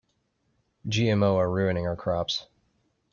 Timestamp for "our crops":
1.85-2.47